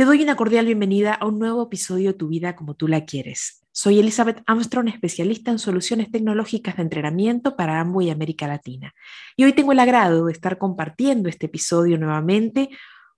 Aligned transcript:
Te 0.00 0.06
doy 0.06 0.22
una 0.22 0.34
cordial 0.34 0.64
bienvenida 0.64 1.12
a 1.12 1.26
un 1.26 1.38
nuevo 1.38 1.62
episodio 1.64 2.12
de 2.12 2.18
Tu 2.18 2.28
vida 2.28 2.56
como 2.56 2.72
tú 2.72 2.88
la 2.88 3.04
quieres. 3.04 3.66
Soy 3.70 3.98
Elizabeth 4.00 4.42
Armstrong, 4.46 4.88
especialista 4.88 5.50
en 5.50 5.58
soluciones 5.58 6.10
tecnológicas 6.10 6.76
de 6.76 6.84
entrenamiento 6.84 7.54
para 7.54 7.80
Amway 7.80 8.06
y 8.06 8.10
América 8.10 8.48
Latina. 8.48 8.94
Y 9.36 9.44
hoy 9.44 9.52
tengo 9.52 9.72
el 9.72 9.78
agrado 9.78 10.24
de 10.24 10.32
estar 10.32 10.56
compartiendo 10.56 11.28
este 11.28 11.44
episodio 11.44 11.98
nuevamente 11.98 12.70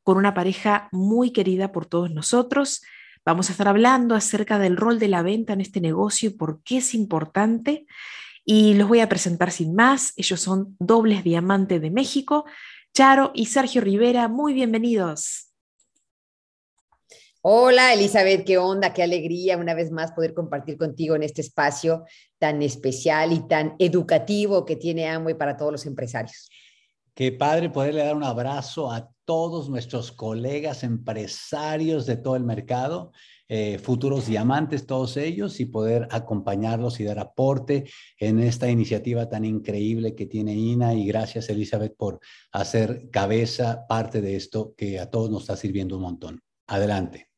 con 0.03 0.17
una 0.17 0.35
pareja 0.35 0.89
muy 0.91 1.31
querida 1.31 1.71
por 1.71 1.87
todos 1.87 2.11
nosotros. 2.11 2.83
Vamos 3.25 3.49
a 3.49 3.53
estar 3.53 3.69
hablando 3.69 4.17
acerca 4.17 4.59
del 4.59 4.77
rol 4.77 4.99
de 4.99 5.07
la 5.07 5.23
venta 5.23 5.53
en 5.53 5.61
este 5.61 5.81
negocio 5.81 6.31
y 6.31 6.35
por 6.35 6.65
qué 6.65 6.79
es 6.79 6.95
importante. 6.95 7.87
Y 8.45 8.75
los 8.75 8.89
voy 8.89 8.99
a 8.99 9.09
presentar 9.09 9.53
sin 9.53 9.77
más. 9.77 10.15
Ellos 10.17 10.41
son 10.41 10.75
dobles 10.81 11.23
diamantes 11.23 11.81
de 11.81 11.93
México. 11.93 12.45
Charo 12.93 13.31
y 13.37 13.47
Sergio 13.47 13.83
Rivera, 13.83 14.27
muy 14.27 14.53
bienvenidos. 14.53 15.52
Hola 17.45 17.93
Elizabeth, 17.93 18.45
qué 18.45 18.57
onda, 18.57 18.93
qué 18.93 19.03
alegría 19.03 19.57
una 19.57 19.75
vez 19.75 19.91
más 19.91 20.13
poder 20.13 20.33
compartir 20.33 20.77
contigo 20.77 21.17
en 21.17 21.25
este 21.25 21.41
espacio 21.41 22.05
tan 22.39 22.63
especial 22.63 23.33
y 23.33 23.49
tan 23.49 23.75
educativo 23.81 24.65
que 24.65 24.77
tiene 24.77 25.09
Amway 25.09 25.35
para 25.35 25.57
todos 25.57 25.73
los 25.73 25.85
empresarios. 25.85 26.49
Qué 27.15 27.33
padre 27.33 27.69
poderle 27.69 28.05
dar 28.05 28.15
un 28.15 28.23
abrazo 28.23 28.93
a 28.93 29.11
todos 29.25 29.69
nuestros 29.69 30.13
colegas 30.13 30.85
empresarios 30.85 32.07
de 32.07 32.17
todo 32.17 32.37
el 32.37 32.45
mercado, 32.45 33.11
eh, 33.49 33.81
futuros 33.81 34.29
diamantes, 34.29 34.87
todos 34.87 35.17
ellos, 35.17 35.59
y 35.59 35.65
poder 35.65 36.07
acompañarlos 36.13 37.01
y 37.01 37.05
dar 37.05 37.19
aporte 37.19 37.91
en 38.21 38.39
esta 38.39 38.71
iniciativa 38.71 39.29
tan 39.29 39.45
increíble 39.45 40.15
que 40.15 40.27
tiene 40.27 40.55
INA. 40.55 40.95
Y 40.95 41.07
gracias, 41.07 41.49
Elizabeth, 41.49 41.97
por 41.97 42.21
hacer 42.53 43.11
cabeza 43.11 43.85
parte 43.89 44.21
de 44.21 44.37
esto 44.37 44.75
que 44.77 45.01
a 45.01 45.11
todos 45.11 45.29
nos 45.29 45.43
está 45.43 45.57
sirviendo 45.57 45.97
un 45.97 46.03
montón. 46.03 46.41
Adelante. 46.69 47.32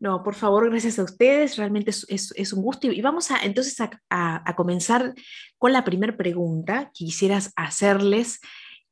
No, 0.00 0.22
por 0.22 0.34
favor, 0.34 0.70
gracias 0.70 0.98
a 0.98 1.02
ustedes, 1.02 1.56
realmente 1.56 1.90
es, 1.90 2.52
un 2.52 2.62
gusto. 2.62 2.86
Y 2.86 3.00
vamos 3.00 3.30
a 3.30 3.38
entonces 3.42 3.76
a, 4.10 4.54
comenzar 4.56 5.12
con 5.58 5.72
la 5.72 5.84
primera 5.84 6.16
pregunta 6.16 6.92
que 6.94 7.04
quisieras 7.06 7.52
hacerles. 7.56 8.40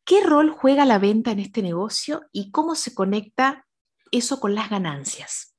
¿Qué 0.05 0.23
rol 0.25 0.51
juega 0.51 0.85
la 0.85 0.99
venta 0.99 1.31
en 1.31 1.39
este 1.39 1.63
negocio 1.63 2.23
y 2.33 2.51
cómo 2.51 2.75
se 2.75 2.95
conecta 2.95 3.67
eso 4.11 4.41
con 4.41 4.55
las 4.55 4.69
ganancias? 4.69 5.56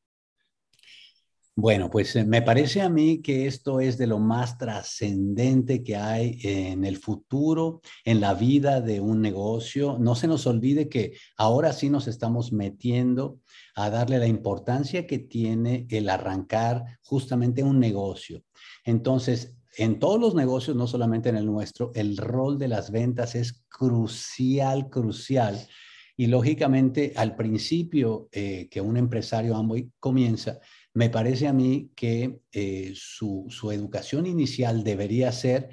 Bueno, 1.60 1.90
pues 1.90 2.16
eh, 2.16 2.24
me 2.24 2.44
parece 2.44 2.84
a 2.84 2.90
mí 2.90 3.20
que 3.20 3.48
esto 3.48 3.80
es 3.80 3.98
de 3.98 4.06
lo 4.06 4.20
más 4.20 4.60
trascendente 4.60 5.84
que 5.84 5.96
hay 5.96 6.38
en 6.44 6.86
el 6.86 6.98
futuro, 6.98 7.82
en 8.06 8.22
la 8.22 8.36
vida 8.36 8.80
de 8.80 9.02
un 9.02 9.24
negocio. 9.24 9.98
No 10.00 10.14
se 10.14 10.28
nos 10.28 10.46
olvide 10.46 10.88
que 10.88 11.14
ahora 11.36 11.74
sí 11.74 11.90
nos 11.90 12.08
estamos 12.08 12.54
metiendo 12.54 13.40
a 13.74 13.90
darle 13.90 14.20
la 14.20 14.28
importancia 14.28 15.08
que 15.08 15.18
tiene 15.18 15.88
el 15.90 16.10
arrancar 16.10 16.84
justamente 17.02 17.64
un 17.64 17.80
negocio. 17.80 18.44
Entonces, 18.86 19.58
en 19.78 19.98
todos 19.98 20.22
los 20.22 20.36
negocios, 20.36 20.78
no 20.78 20.86
solamente 20.86 21.30
en 21.30 21.38
el 21.38 21.48
nuestro, 21.48 21.92
el 21.96 22.18
rol 22.18 22.60
de 22.60 22.68
las 22.68 22.92
ventas 22.92 23.34
es 23.34 23.66
crucial, 23.68 24.92
crucial. 24.92 25.68
Y 26.16 26.28
lógicamente, 26.28 27.14
al 27.16 27.36
principio 27.36 28.30
eh, 28.32 28.68
que 28.70 28.80
un 28.80 28.98
empresario 28.98 29.56
Amway 29.56 29.90
comienza, 30.00 30.60
me 30.98 31.12
parece 31.12 31.48
a 31.48 31.54
mí 31.54 31.92
que 31.96 32.42
eh, 32.52 32.92
su, 32.96 33.48
educación 33.72 34.26
inicial 34.26 34.84
debería 34.84 35.32
ser 35.32 35.70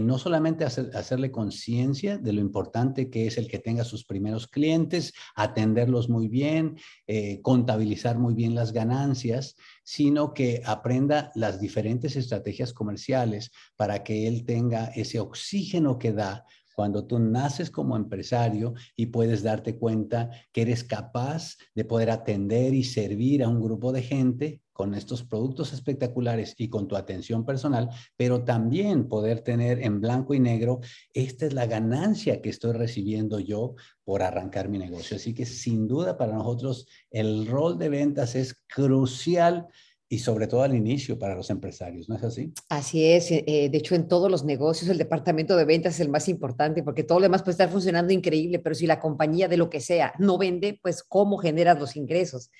no 0.00 0.18
solamente 0.18 0.64
hacerle 0.64 1.30
conciencia 1.30 2.18
de 2.18 2.32
lo 2.32 2.40
importante 2.40 3.08
que 3.08 3.28
es 3.28 3.38
el 3.38 3.46
que 3.46 3.60
tenga 3.60 3.84
sus 3.84 4.04
primeros 4.04 4.48
clientes, 4.48 5.12
atenderlos 5.36 6.08
muy 6.08 6.26
bien, 6.26 6.76
eh, 7.06 7.40
contabilizar 7.42 8.18
muy 8.18 8.34
bien 8.34 8.56
las 8.56 8.72
ganancias, 8.72 9.54
sino 9.84 10.34
que 10.34 10.62
aprenda 10.64 11.30
las 11.36 11.60
diferentes 11.60 12.16
estrategias 12.16 12.72
comerciales 12.72 13.52
para 13.76 14.02
que 14.02 14.26
él 14.26 14.44
tenga 14.44 14.86
ese 14.86 15.20
oxígeno 15.20 15.96
que 15.96 16.12
da 16.12 16.44
cuando 16.76 17.06
tú 17.06 17.18
naces 17.18 17.70
como 17.70 17.96
empresario 17.96 18.74
y 18.94 19.06
puedes 19.06 19.42
darte 19.42 19.78
cuenta 19.78 20.30
que 20.52 20.60
eres 20.60 20.84
capaz 20.84 21.56
de 21.74 21.86
poder 21.86 22.10
atender 22.10 22.74
y 22.74 22.84
servir 22.84 23.42
a 23.42 23.48
un 23.48 23.62
grupo 23.62 23.92
de 23.92 24.02
gente 24.02 24.60
con 24.74 24.94
estos 24.94 25.24
productos 25.24 25.72
espectaculares 25.72 26.54
y 26.58 26.68
con 26.68 26.86
tu 26.86 26.96
atención 26.96 27.46
personal, 27.46 27.88
pero 28.14 28.44
también 28.44 29.08
poder 29.08 29.40
tener 29.40 29.82
en 29.82 30.02
blanco 30.02 30.34
y 30.34 30.38
negro, 30.38 30.80
esta 31.14 31.46
es 31.46 31.54
la 31.54 31.64
ganancia 31.64 32.42
que 32.42 32.50
estoy 32.50 32.72
recibiendo 32.72 33.40
yo 33.40 33.74
por 34.04 34.22
arrancar 34.22 34.68
mi 34.68 34.76
negocio. 34.76 35.16
Así 35.16 35.32
que 35.32 35.46
sin 35.46 35.88
duda 35.88 36.18
para 36.18 36.34
nosotros 36.34 36.86
el 37.10 37.46
rol 37.46 37.78
de 37.78 37.88
ventas 37.88 38.34
es 38.34 38.54
crucial 38.68 39.66
y 40.08 40.20
sobre 40.20 40.46
todo 40.46 40.62
al 40.62 40.74
inicio 40.74 41.18
para 41.18 41.34
los 41.34 41.50
empresarios, 41.50 42.08
¿no 42.08 42.16
es 42.16 42.22
así? 42.22 42.52
Así 42.68 43.04
es. 43.04 43.30
Eh, 43.30 43.44
eh, 43.46 43.68
de 43.68 43.78
hecho, 43.78 43.94
en 43.94 44.06
todos 44.06 44.30
los 44.30 44.44
negocios 44.44 44.88
el 44.90 44.98
departamento 44.98 45.56
de 45.56 45.64
ventas 45.64 45.94
es 45.94 46.00
el 46.00 46.08
más 46.08 46.28
importante 46.28 46.82
porque 46.82 47.02
todo 47.02 47.18
lo 47.18 47.24
demás 47.24 47.42
puede 47.42 47.52
estar 47.52 47.70
funcionando 47.70 48.12
increíble, 48.12 48.58
pero 48.60 48.74
si 48.74 48.86
la 48.86 49.00
compañía 49.00 49.48
de 49.48 49.56
lo 49.56 49.68
que 49.68 49.80
sea 49.80 50.12
no 50.18 50.38
vende, 50.38 50.78
pues 50.80 51.02
¿cómo 51.02 51.38
generas 51.38 51.78
los 51.78 51.96
ingresos? 51.96 52.50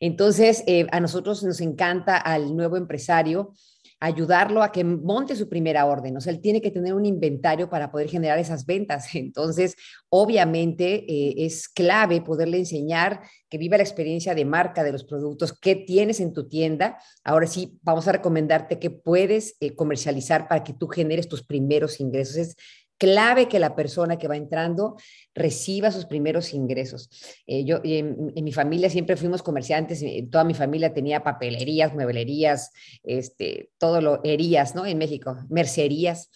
Entonces, 0.00 0.64
eh, 0.66 0.86
a 0.92 0.98
nosotros 0.98 1.44
nos 1.44 1.60
encanta 1.60 2.16
al 2.16 2.56
nuevo 2.56 2.78
empresario 2.78 3.52
ayudarlo 4.00 4.62
a 4.62 4.72
que 4.72 4.82
monte 4.82 5.36
su 5.36 5.48
primera 5.48 5.84
orden. 5.84 6.16
O 6.16 6.20
sea, 6.20 6.32
él 6.32 6.40
tiene 6.40 6.62
que 6.62 6.70
tener 6.70 6.94
un 6.94 7.04
inventario 7.04 7.68
para 7.68 7.92
poder 7.92 8.08
generar 8.08 8.38
esas 8.38 8.64
ventas. 8.64 9.14
Entonces, 9.14 9.76
obviamente 10.08 11.04
eh, 11.06 11.34
es 11.44 11.68
clave 11.68 12.22
poderle 12.22 12.58
enseñar 12.58 13.20
que 13.50 13.58
viva 13.58 13.76
la 13.76 13.82
experiencia 13.82 14.34
de 14.34 14.44
marca 14.44 14.82
de 14.82 14.92
los 14.92 15.04
productos 15.04 15.52
que 15.52 15.76
tienes 15.76 16.20
en 16.20 16.32
tu 16.32 16.48
tienda. 16.48 16.98
Ahora 17.24 17.46
sí, 17.46 17.78
vamos 17.82 18.08
a 18.08 18.12
recomendarte 18.12 18.78
que 18.78 18.90
puedes 18.90 19.56
eh, 19.60 19.74
comercializar 19.74 20.48
para 20.48 20.64
que 20.64 20.72
tú 20.72 20.88
generes 20.88 21.28
tus 21.28 21.42
primeros 21.42 22.00
ingresos. 22.00 22.36
Es 22.36 22.56
clave 23.00 23.48
que 23.48 23.58
la 23.58 23.74
persona 23.74 24.18
que 24.18 24.28
va 24.28 24.36
entrando 24.36 24.96
reciba 25.34 25.90
sus 25.90 26.04
primeros 26.04 26.52
ingresos. 26.52 27.08
Eh, 27.46 27.64
yo 27.64 27.80
en, 27.82 28.32
mi 28.34 28.52
familia 28.52 28.90
siempre 28.90 29.16
fuimos 29.16 29.42
comerciantes, 29.42 30.02
eh, 30.02 30.28
toda 30.30 30.44
mi 30.44 30.52
familia 30.52 30.92
tenía 30.92 31.24
papelerías, 31.24 31.94
mueblerías, 31.94 32.72
este, 33.02 33.70
todo 33.78 34.02
lo 34.02 34.20
herías, 34.22 34.74
¿no? 34.74 34.84
En 34.84 34.98
México, 34.98 35.34
mercerías. 35.48 36.30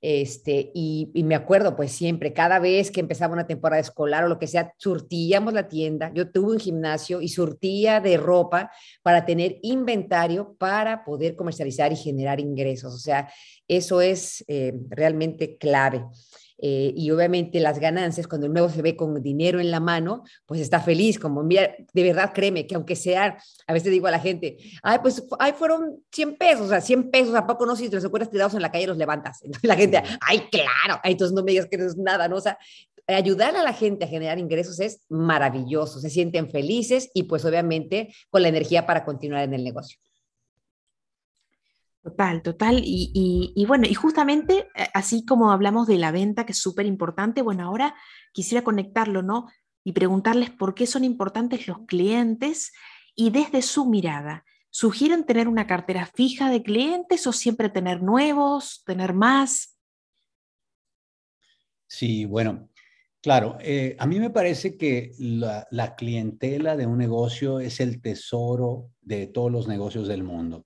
Este, 0.00 0.70
y, 0.74 1.10
me 1.24 1.34
acuerdo, 1.34 1.74
pues 1.74 1.90
siempre, 1.90 2.32
cada 2.32 2.58
vez 2.60 2.90
que 2.90 3.00
empezaba 3.00 3.32
una 3.32 3.46
temporada 3.46 3.80
escolar 3.80 4.24
o 4.24 4.28
lo 4.28 4.38
que 4.38 4.46
sea, 4.46 4.72
surtíamos 4.76 5.52
la 5.52 5.68
tienda. 5.68 6.12
Yo 6.14 6.30
tuve 6.30 6.52
un 6.52 6.60
gimnasio 6.60 7.20
y 7.20 7.28
surtía 7.28 8.00
de 8.00 8.16
ropa 8.16 8.70
para 9.02 9.24
tener 9.24 9.58
inventario 9.62 10.54
para 10.58 11.04
poder 11.04 11.34
comercializar 11.34 11.92
y 11.92 11.96
generar 11.96 12.38
ingresos. 12.38 12.94
O 12.94 12.98
sea, 12.98 13.28
eso 13.66 14.00
es 14.00 14.44
eh, 14.46 14.72
realmente 14.88 15.56
clave. 15.58 16.04
Eh, 16.60 16.92
y 16.96 17.10
obviamente 17.10 17.60
las 17.60 17.78
ganancias, 17.78 18.26
cuando 18.26 18.46
el 18.46 18.52
nuevo 18.52 18.68
se 18.68 18.82
ve 18.82 18.96
con 18.96 19.22
dinero 19.22 19.60
en 19.60 19.70
la 19.70 19.80
mano, 19.80 20.24
pues 20.44 20.60
está 20.60 20.80
feliz, 20.80 21.18
como 21.18 21.42
mira, 21.42 21.74
de 21.92 22.02
verdad 22.02 22.32
créeme 22.34 22.66
que 22.66 22.74
aunque 22.74 22.96
sea, 22.96 23.38
a 23.66 23.72
veces 23.72 23.92
digo 23.92 24.08
a 24.08 24.10
la 24.10 24.18
gente, 24.18 24.58
ay, 24.82 24.98
pues 25.00 25.24
ahí 25.38 25.52
fueron 25.52 26.02
100 26.12 26.36
pesos, 26.36 26.66
o 26.66 26.68
sea, 26.68 26.80
100 26.80 27.10
pesos, 27.10 27.34
¿a 27.34 27.46
poco 27.46 27.64
no? 27.64 27.76
Si 27.76 27.88
te 27.88 27.96
los 27.96 28.04
acuerdas 28.04 28.30
tirados 28.30 28.54
en 28.54 28.62
la 28.62 28.72
calle 28.72 28.88
los 28.88 28.96
levantas. 28.96 29.42
Entonces 29.42 29.62
la 29.68 29.76
gente, 29.76 30.02
ay, 30.20 30.48
claro, 30.50 31.00
entonces 31.04 31.34
no 31.34 31.42
me 31.44 31.52
digas 31.52 31.68
que 31.70 31.78
no 31.78 31.86
es 31.86 31.96
nada, 31.96 32.26
¿no? 32.28 32.36
O 32.36 32.40
sea, 32.40 32.58
ayudar 33.06 33.56
a 33.56 33.62
la 33.62 33.72
gente 33.72 34.04
a 34.04 34.08
generar 34.08 34.38
ingresos 34.38 34.80
es 34.80 35.00
maravilloso, 35.08 36.00
se 36.00 36.10
sienten 36.10 36.50
felices 36.50 37.10
y 37.14 37.24
pues 37.24 37.44
obviamente 37.44 38.14
con 38.30 38.42
la 38.42 38.48
energía 38.48 38.84
para 38.84 39.04
continuar 39.04 39.44
en 39.44 39.54
el 39.54 39.64
negocio. 39.64 39.98
Total, 42.08 42.40
total. 42.40 42.80
Y, 42.82 43.64
bueno, 43.68 43.86
y 43.86 43.92
justamente 43.92 44.70
eh, 44.74 44.86
así 44.94 45.26
como 45.26 45.52
hablamos 45.52 45.86
de 45.86 45.98
la 45.98 46.10
venta, 46.10 46.46
que 46.46 46.52
es 46.52 46.58
súper 46.58 46.86
importante, 46.86 47.42
bueno, 47.42 47.64
ahora 47.64 47.94
quisiera 48.32 48.64
conectarlo, 48.64 49.22
¿no? 49.22 49.46
Y 49.84 49.92
preguntarles 49.92 50.48
por 50.48 50.74
qué 50.74 50.86
son 50.86 51.04
importantes 51.04 51.68
los 51.68 51.80
clientes 51.86 52.72
y 53.14 53.28
desde 53.28 53.60
su 53.60 53.84
mirada, 53.84 54.46
¿sugieren 54.70 55.24
tener 55.26 55.48
una 55.48 55.66
cartera 55.66 56.06
fija 56.06 56.48
de 56.48 56.62
clientes 56.62 57.26
o 57.26 57.32
siempre 57.34 57.68
tener 57.68 58.02
nuevos, 58.02 58.82
tener 58.86 59.12
más? 59.12 59.78
Sí, 61.88 62.24
bueno, 62.24 62.70
claro, 63.20 63.58
eh, 63.60 63.96
a 63.98 64.06
mí 64.06 64.18
me 64.18 64.30
parece 64.30 64.78
que 64.78 65.12
la 65.18 65.94
clientela 65.94 66.74
de 66.74 66.86
un 66.86 66.96
negocio 66.96 67.60
es 67.60 67.80
el 67.80 68.00
tesoro 68.00 68.92
de 69.02 69.26
todos 69.26 69.52
los 69.52 69.68
negocios 69.68 70.08
del 70.08 70.22
mundo. 70.22 70.64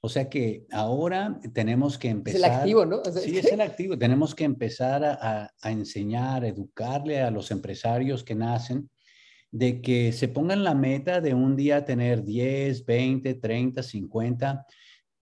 O 0.00 0.08
sea 0.08 0.28
que 0.28 0.66
ahora 0.70 1.40
tenemos 1.52 1.98
que 1.98 2.08
empezar. 2.08 2.40
Es 2.40 2.46
el 2.46 2.52
activo, 2.52 2.86
¿no? 2.86 3.02
sí, 3.04 3.38
es 3.38 3.52
el 3.52 3.60
activo. 3.60 3.98
Tenemos 3.98 4.34
que 4.34 4.44
empezar 4.44 5.04
a, 5.04 5.50
a, 5.60 5.70
enseñar, 5.70 6.44
educarle 6.44 7.20
a 7.20 7.30
los 7.30 7.50
empresarios 7.50 8.22
que 8.22 8.34
nacen 8.34 8.88
de 9.50 9.80
que 9.80 10.12
se 10.12 10.28
pongan 10.28 10.62
la 10.62 10.74
meta 10.74 11.20
de 11.20 11.34
un 11.34 11.56
día 11.56 11.84
tener 11.84 12.22
10, 12.22 12.84
20, 12.84 13.34
30, 13.34 13.82
50, 13.82 14.66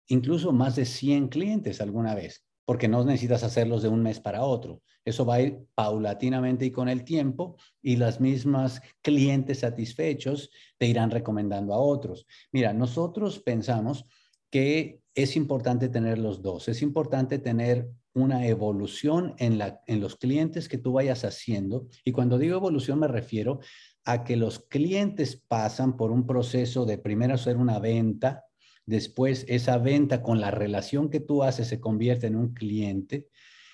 incluso 0.09 0.53
más 0.53 0.77
de 0.77 0.85
100 0.85 1.29
clientes 1.29 1.81
alguna 1.81 2.15
vez, 2.15 2.45
porque 2.65 2.89
no 2.89 3.05
necesitas 3.05 3.43
hacerlos 3.43 3.83
de 3.83 3.89
un 3.89 4.03
mes 4.03 4.21
para 4.21 4.43
otro. 4.45 4.83
Eso 5.05 5.27
va 5.27 5.35
a 5.35 5.43
ir 5.43 5.59
paulatinamente 5.75 6.65
y 6.65 6.71
con 6.71 6.89
el 6.89 7.05
tiempo 7.05 7.57
y 7.83 7.97
las 7.97 8.21
mismas 8.21 8.81
clientes 9.03 9.59
satisfechos 9.61 10.51
te 10.79 10.87
irán 10.87 11.11
recomendando 11.11 11.75
a 11.75 11.79
otros. 11.79 12.27
Mira, 12.53 12.73
nosotros 12.73 13.41
pensamos 13.41 14.07
que 14.55 15.01
es 15.17 15.35
importante 15.35 15.89
tener 15.89 16.17
los 16.17 16.41
dos. 16.41 16.69
Es 16.69 16.81
importante 16.81 17.41
tener 17.41 17.89
una 18.13 18.47
evolución 18.47 19.35
en, 19.39 19.59
la, 19.59 19.83
en 19.89 19.99
los 19.99 20.15
clientes 20.15 20.69
que 20.69 20.79
tú 20.79 20.93
vayas 20.93 21.25
haciendo. 21.25 21.89
Y 22.05 22.13
cuando 22.13 22.39
digo 22.39 22.55
evolución 22.55 23.01
me 23.01 23.09
refiero 23.09 23.59
a 24.05 24.23
que 24.23 24.37
los 24.37 24.61
clientes 24.61 25.43
pasan 25.49 25.97
por 25.97 26.13
un 26.13 26.25
proceso 26.25 26.87
de 26.87 26.99
primero 26.99 27.35
hacer 27.35 27.57
una 27.57 27.81
venta, 27.81 28.45
después 28.87 29.45
esa 29.49 29.79
venta 29.79 30.23
con 30.23 30.41
la 30.41 30.53
relación 30.53 31.11
que 31.11 31.19
tú 31.19 31.43
haces 31.43 31.67
se 31.67 31.81
convierte 31.81 32.29
en 32.29 32.37
un 32.37 32.55
cliente 32.55 33.27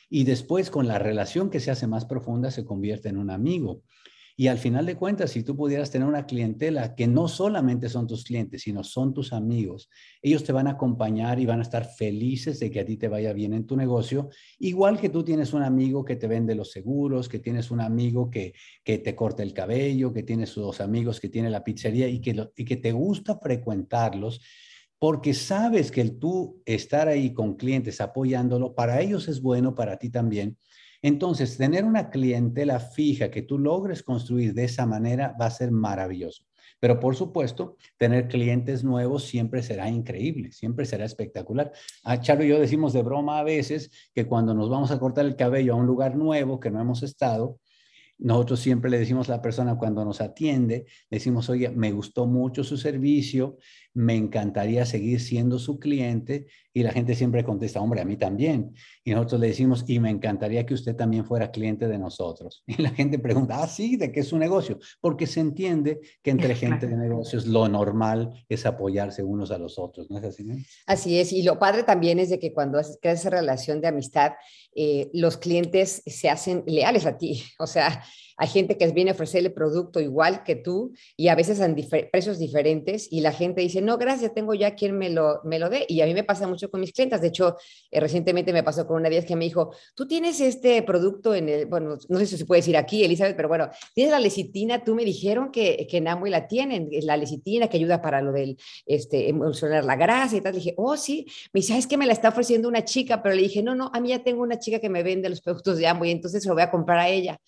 y 0.09 0.25
después 0.25 0.71
con 0.71 0.89
la 0.89 0.99
relación 0.99 1.51
que 1.51 1.61
se 1.61 1.71
hace 1.71 1.89
más 1.89 2.07
profunda 2.07 2.51
se 2.51 2.65
convierte 2.65 3.11
en 3.11 3.19
un 3.19 3.29
amigo. 3.29 3.83
Y 4.41 4.49
al 4.49 4.57
final 4.57 4.87
de 4.87 4.97
cuentas, 4.97 5.33
si 5.33 5.43
tú 5.43 5.55
pudieras 5.55 5.91
tener 5.91 6.09
una 6.09 6.25
clientela 6.25 6.95
que 6.95 7.07
no 7.07 7.29
solamente 7.29 7.91
son 7.91 8.07
tus 8.07 8.25
clientes, 8.25 8.63
sino 8.63 8.83
son 8.83 9.13
tus 9.13 9.35
amigos, 9.35 9.91
ellos 10.23 10.45
te 10.45 10.53
van 10.53 10.67
a 10.67 10.71
acompañar 10.71 11.39
y 11.39 11.45
van 11.45 11.59
a 11.59 11.63
estar 11.63 11.85
felices 11.85 12.59
de 12.59 12.71
que 12.71 12.81
a 12.81 12.87
ti 12.87 12.97
te 12.97 13.09
vaya 13.09 13.35
bien 13.35 13.53
en 13.53 13.67
tu 13.67 13.77
negocio, 13.77 14.31
igual 14.59 14.99
que 14.99 15.11
tú 15.11 15.23
tienes 15.23 15.53
un 15.53 15.63
amigo 15.63 16.07
que 16.07 16.17
te 16.17 16.27
vende 16.27 16.55
los 16.55 16.71
seguros, 16.71 17.29
que 17.29 17.39
tienes 17.39 17.71
un 17.71 17.83
amigo 17.83 18.31
que, 18.31 18.55
que 18.83 18.97
te 18.97 19.15
corta 19.15 19.43
el 19.43 19.53
cabello, 19.53 20.11
que 20.11 20.23
tienes 20.23 20.55
dos 20.55 20.81
amigos 20.81 21.21
que 21.21 21.29
tiene 21.29 21.51
la 21.51 21.63
pizzería 21.63 22.09
y 22.09 22.23
que, 22.23 22.49
y 22.57 22.65
que 22.65 22.77
te 22.77 22.93
gusta 22.93 23.39
frecuentarlos 23.39 24.41
porque 24.99 25.33
sabes 25.33 25.91
que 25.91 26.01
el 26.01 26.19
tú 26.19 26.63
estar 26.65 27.09
ahí 27.09 27.35
con 27.35 27.57
clientes 27.57 28.01
apoyándolo, 28.01 28.75
para 28.75 29.03
ellos 29.03 29.29
es 29.29 29.43
bueno, 29.43 29.75
para 29.75 29.99
ti 29.99 30.11
también. 30.11 30.59
Entonces, 31.03 31.57
tener 31.57 31.85
una 31.85 32.11
clientela 32.11 32.79
fija 32.81 33.31
que 33.31 33.43
tú 33.43 33.59
logres 33.59 34.03
construir 34.03 34.55
de 34.55 34.65
esa 34.65 34.87
manera 34.87 35.35
va 35.41 35.47
a 35.47 35.51
ser 35.51 35.71
maravilloso. 35.71 36.45
Pero 36.81 36.99
por 36.99 37.15
supuesto, 37.15 37.77
tener 37.99 38.29
clientes 38.29 38.83
nuevos 38.83 39.25
siempre 39.25 39.63
será 39.63 39.89
increíble, 39.91 40.51
siempre 40.53 40.87
será 40.87 41.05
espectacular. 41.05 41.73
A 42.03 42.21
Charo 42.21 42.43
y 42.43 42.49
yo 42.49 42.59
decimos 42.59 42.95
de 42.95 43.03
broma 43.03 43.39
a 43.39 43.45
veces 43.45 43.91
que 44.15 44.27
cuando 44.27 44.55
nos 44.55 44.71
vamos 44.71 44.91
a 44.91 44.99
cortar 44.99 45.27
el 45.27 45.37
cabello 45.37 45.75
a 45.75 45.77
un 45.77 45.87
lugar 45.87 46.17
nuevo 46.17 46.59
que 46.59 46.71
no 46.71 46.81
hemos 46.81 47.03
estado, 47.03 47.59
nosotros 48.21 48.61
siempre 48.61 48.91
le 48.91 48.99
decimos 48.99 49.29
a 49.29 49.37
la 49.37 49.43
persona 49.43 49.77
cuando 49.77 50.05
nos 50.05 50.21
atiende, 50.21 50.87
decimos, 51.11 51.49
oye, 51.49 51.71
me 51.71 51.91
gustó 51.93 52.27
mucho 52.27 52.65
su 52.65 52.77
servicio, 52.77 53.57
me 53.95 54.15
encantaría 54.15 54.87
seguir 54.87 55.21
siendo 55.21 55.59
su 55.59 55.79
cliente 55.79 56.47
y 56.73 56.83
la 56.83 56.93
gente 56.93 57.15
siempre 57.15 57.45
contesta, 57.45 57.81
hombre, 57.81 58.01
a 58.01 58.05
mí 58.05 58.17
también. 58.17 58.75
Y 59.05 59.11
nosotros 59.11 59.41
le 59.41 59.49
decimos, 59.49 59.85
y 59.89 59.99
me 59.99 60.11
encantaría 60.11 60.65
que 60.65 60.75
usted 60.75 60.95
también 60.95 61.25
fuera 61.25 61.51
cliente 61.51 61.89
de 61.89 61.99
nosotros. 61.99 62.63
Y 62.71 62.81
la 62.81 62.91
gente 62.91 63.19
pregunta, 63.19 63.63
ah, 63.63 63.67
sí, 63.67 63.97
¿de 63.97 64.13
qué 64.13 64.21
es 64.21 64.29
su 64.29 64.39
negocio? 64.39 64.79
Porque 65.01 65.27
se 65.27 65.41
entiende 65.41 66.01
que 66.23 66.31
entre 66.31 66.55
gente 66.55 66.87
de 66.87 66.97
negocios 66.97 67.47
lo 67.47 67.69
normal 67.69 68.45
es 68.49 68.65
apoyarse 68.67 69.23
unos 69.23 69.51
a 69.51 69.59
los 69.59 69.79
otros, 69.79 70.11
¿no 70.11 70.19
es 70.19 70.25
así? 70.25 70.47
Así 70.87 71.19
es, 71.19 71.33
y 71.33 71.43
lo 71.43 71.59
padre 71.59 71.83
también 71.83 72.19
es 72.19 72.31
de 72.31 72.39
que 72.39 72.53
cuando 72.53 72.81
creas 73.01 73.21
esa 73.21 73.31
relación 73.31 73.81
de 73.81 73.89
amistad, 73.89 74.33
eh, 74.75 75.11
los 75.13 75.37
clientes 75.37 76.03
se 76.07 76.31
hacen 76.31 76.63
leales 76.67 77.07
a 77.07 77.19
ti. 77.19 77.43
O 77.59 77.67
sea, 77.67 78.03
hay 78.41 78.49
gente 78.49 78.79
que 78.79 78.87
viene 78.91 79.11
a 79.11 79.13
ofrecerle 79.13 79.51
producto 79.51 80.01
igual 80.01 80.45
que 80.45 80.57
tú 80.57 80.95
y 81.15 81.29
a 81.29 81.35
veces 81.35 81.61
en 81.61 81.77
precios 82.11 82.39
diferentes 82.39 83.07
y 83.13 83.21
la 83.21 83.33
gente 83.33 83.61
dice, 83.61 83.83
no, 83.83 83.99
gracias, 83.99 84.33
tengo 84.33 84.55
ya 84.55 84.75
quien 84.75 84.97
me 84.97 85.11
lo, 85.11 85.43
me 85.45 85.59
lo 85.59 85.69
dé. 85.69 85.85
Y 85.89 86.01
a 86.01 86.07
mí 86.07 86.15
me 86.15 86.25
pasa 86.25 86.49
mucho 86.49 86.71
con 86.71 86.81
mis 86.81 86.91
clientes. 86.91 87.21
De 87.21 87.29
hecho, 87.29 87.59
eh, 87.91 88.01
recientemente 88.01 88.55
me 88.55 88.63
pasó 88.63 88.87
con 88.87 88.97
una 88.97 89.11
vez 89.11 89.27
que 89.27 89.37
me 89.37 89.45
dijo, 89.45 89.75
tú 89.95 90.09
tienes 90.09 90.41
este 90.41 90.81
producto 90.83 91.35
en 91.35 91.51
el, 91.51 91.67
bueno, 91.67 91.99
no 92.09 92.19
sé 92.19 92.27
si 92.27 92.39
se 92.39 92.47
puede 92.47 92.63
decir 92.63 92.79
aquí, 92.79 93.05
Elizabeth, 93.05 93.37
pero 93.37 93.49
bueno, 93.49 93.69
tienes 93.95 94.11
la 94.11 94.19
lecitina, 94.19 94.85
tú 94.85 94.95
me 94.95 95.05
dijeron 95.05 95.53
que, 95.53 95.87
que 95.91 95.99
en 95.99 96.09
Amway 96.09 96.33
la 96.33 96.49
tienen, 96.49 96.89
la 97.03 97.19
lecitina 97.19 97.69
que 97.69 97.77
ayuda 97.77 98.01
para 98.01 98.23
lo 98.23 98.33
del, 98.33 98.57
este, 98.87 99.29
emulsionar 99.29 99.85
la 99.85 99.97
grasa 99.97 100.39
y 100.39 100.41
tal. 100.41 100.55
Le 100.55 100.61
dije, 100.61 100.75
oh, 100.79 100.97
sí. 100.97 101.27
Me 101.53 101.61
dice, 101.61 101.77
es 101.77 101.87
que 101.87 101.99
me 101.99 102.07
la 102.07 102.15
está 102.15 102.31
ofreciendo 102.31 102.69
una 102.69 102.87
chica, 102.87 103.23
pero 103.23 103.35
le 103.35 103.43
dije, 103.43 103.63
no, 103.63 103.75
no, 103.75 103.91
a 103.93 104.01
mí 104.01 104.09
ya 104.09 104.25
tengo 104.25 104.43
una 104.43 104.59
chica 104.59 104.79
que 104.79 104.89
me 104.89 105.03
vende 105.03 105.29
los 105.29 105.43
productos 105.43 105.77
de 105.77 105.87
Amway, 105.87 106.11
entonces 106.11 106.43
se 106.43 106.49
lo 106.49 106.55
voy 106.55 106.63
a 106.63 106.71
comprar 106.71 107.01
a 107.01 107.11
ella. 107.11 107.39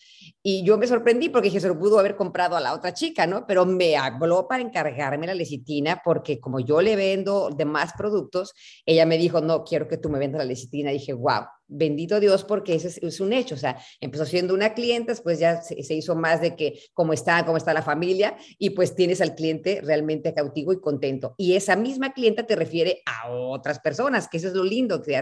Y 0.42 0.64
yo 0.64 0.81
me 0.82 0.88
sorprendí 0.88 1.28
porque 1.28 1.46
dije, 1.46 1.60
se 1.60 1.68
lo 1.68 1.78
pudo 1.78 2.00
haber 2.00 2.16
comprado 2.16 2.56
a 2.56 2.60
la 2.60 2.74
otra 2.74 2.92
chica, 2.92 3.24
¿no? 3.24 3.46
Pero 3.46 3.64
me 3.64 3.96
habló 3.96 4.48
para 4.48 4.64
encargarme 4.64 5.28
la 5.28 5.34
lecitina 5.34 6.02
porque 6.04 6.40
como 6.40 6.58
yo 6.58 6.82
le 6.82 6.96
vendo 6.96 7.50
demás 7.56 7.92
productos, 7.96 8.52
ella 8.84 9.06
me 9.06 9.16
dijo, 9.16 9.40
no, 9.40 9.62
quiero 9.62 9.86
que 9.86 9.96
tú 9.96 10.08
me 10.08 10.18
vendas 10.18 10.40
la 10.40 10.44
lecitina. 10.44 10.90
Y 10.90 10.94
dije, 10.94 11.12
wow, 11.12 11.44
bendito 11.68 12.18
Dios 12.18 12.42
porque 12.42 12.74
ese 12.74 12.98
es, 13.00 13.20
un 13.20 13.32
hecho. 13.32 13.54
O 13.54 13.58
sea, 13.58 13.78
empezó 14.00 14.26
siendo 14.26 14.54
una 14.54 14.74
cliente, 14.74 15.12
después 15.12 15.38
ya 15.38 15.62
se, 15.62 15.94
hizo 15.94 16.16
más 16.16 16.40
de 16.40 16.56
que 16.56 16.80
cómo 16.92 17.12
está, 17.12 17.46
cómo 17.46 17.58
está 17.58 17.72
la 17.72 17.82
familia 17.82 18.36
y 18.58 18.70
pues 18.70 18.96
tienes 18.96 19.20
al 19.20 19.36
cliente 19.36 19.82
realmente 19.84 20.34
cautivo 20.34 20.72
y 20.72 20.80
contento. 20.80 21.36
Y 21.38 21.54
esa 21.54 21.76
misma 21.76 22.12
clienta 22.12 22.44
te 22.44 22.56
refiere 22.56 23.02
a 23.06 23.30
otras 23.30 23.78
personas, 23.78 24.26
que 24.26 24.38
eso 24.38 24.48
es 24.48 24.54
lo 24.54 24.64
lindo, 24.64 24.98
de 24.98 25.16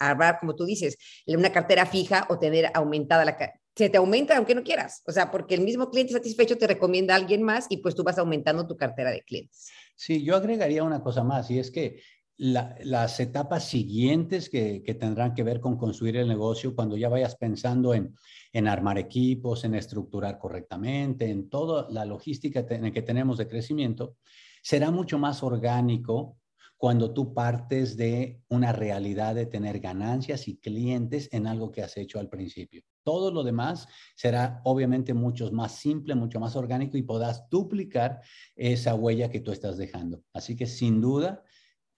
hablar, 0.00 0.38
como 0.40 0.56
tú 0.56 0.64
dices, 0.64 0.98
una 1.24 1.52
cartera 1.52 1.86
fija 1.86 2.26
o 2.30 2.40
tener 2.40 2.72
aumentada 2.74 3.24
la, 3.24 3.36
se 3.76 3.88
te 3.88 3.98
aumenta 3.98 4.36
aunque 4.36 4.54
no 4.54 4.62
quieras, 4.62 5.02
o 5.06 5.12
sea, 5.12 5.30
porque 5.30 5.54
el 5.54 5.62
mismo 5.62 5.90
cliente 5.90 6.12
satisfecho 6.12 6.56
te 6.56 6.66
recomienda 6.66 7.14
a 7.14 7.16
alguien 7.16 7.42
más 7.42 7.66
y 7.68 7.78
pues 7.78 7.94
tú 7.94 8.04
vas 8.04 8.18
aumentando 8.18 8.66
tu 8.66 8.76
cartera 8.76 9.10
de 9.10 9.22
clientes. 9.22 9.68
Sí, 9.96 10.22
yo 10.24 10.36
agregaría 10.36 10.84
una 10.84 11.02
cosa 11.02 11.24
más 11.24 11.50
y 11.50 11.58
es 11.58 11.70
que 11.70 12.00
las 12.36 13.20
etapas 13.20 13.64
siguientes 13.64 14.48
que, 14.48 14.80
tendrán 14.98 15.34
que 15.34 15.44
ver 15.44 15.60
con 15.60 15.76
construir 15.76 16.16
el 16.16 16.26
negocio, 16.26 16.74
cuando 16.74 16.96
ya 16.96 17.08
vayas 17.08 17.36
pensando 17.36 17.94
en, 17.94 18.14
en 18.52 18.66
armar 18.66 18.98
equipos, 18.98 19.64
en 19.64 19.74
estructurar 19.74 20.38
correctamente, 20.38 21.30
en 21.30 21.48
toda 21.48 21.86
la 21.90 22.04
logística 22.04 22.66
que 22.66 23.02
tenemos 23.02 23.38
de 23.38 23.46
crecimiento, 23.46 24.16
será 24.62 24.90
mucho 24.90 25.18
más 25.18 25.44
orgánico 25.44 26.38
cuando 26.76 27.14
tú 27.14 27.32
partes 27.32 27.96
de 27.96 28.40
una 28.48 28.72
realidad 28.72 29.36
de 29.36 29.46
tener 29.46 29.78
ganancias 29.78 30.48
y 30.48 30.56
clientes 30.56 31.28
en 31.32 31.46
algo 31.46 31.70
que 31.70 31.82
has 31.82 31.96
hecho 31.96 32.18
al 32.18 32.28
principio. 32.28 32.82
Todo 33.04 33.30
lo 33.30 33.44
demás 33.44 33.86
será 34.16 34.60
obviamente 34.64 35.14
mucho 35.14 35.50
más 35.52 35.76
simple, 35.76 36.14
mucho 36.14 36.40
más 36.40 36.56
orgánico 36.56 36.96
y 36.96 37.02
podrás 37.02 37.48
duplicar 37.50 38.20
esa 38.56 38.94
huella 38.94 39.30
que 39.30 39.40
tú 39.40 39.52
estás 39.52 39.76
dejando. 39.76 40.22
Así 40.32 40.56
que 40.56 40.66
sin 40.66 41.00
duda, 41.00 41.44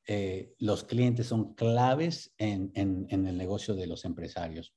eh, 0.07 0.55
los 0.59 0.85
clientes 0.85 1.27
son 1.27 1.55
claves 1.55 2.35
en, 2.39 2.73
el 2.75 3.37
negocio 3.37 3.75
de 3.75 3.87
los 3.87 4.05
empresarios. 4.05 4.75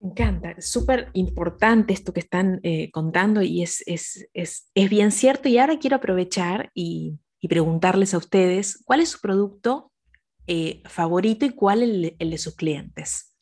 Me 0.00 0.10
encanta, 0.10 0.60
súper 0.60 1.10
importante 1.14 1.94
esto 1.94 2.12
que 2.12 2.20
están 2.20 2.60
eh, 2.62 2.90
contando 2.90 3.40
y 3.40 3.62
es, 3.62 3.82
es, 3.86 4.28
es, 4.34 4.70
es, 4.74 4.90
bien 4.90 5.12
cierto. 5.12 5.48
Y 5.48 5.58
ahora 5.58 5.78
quiero 5.78 5.96
aprovechar 5.96 6.70
y 6.74 7.18
preguntarles 7.48 8.14
a 8.14 8.18
ustedes 8.18 8.82
cuál 8.84 9.00
es 9.00 9.10
su 9.10 9.20
producto 9.20 9.92
eh, 10.46 10.82
favorito 10.84 11.46
y 11.46 11.50
cuál 11.50 11.82
el, 11.82 12.16
el 12.18 12.30
de 12.30 12.38
sus 12.38 12.54
clientes. 12.54 13.33